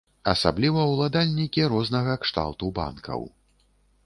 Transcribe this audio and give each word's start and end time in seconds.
Асабліва 0.31 0.85
ўладальнікі 0.93 1.67
рознага 1.75 2.17
кшталту 2.25 2.75
банкаў. 2.81 3.21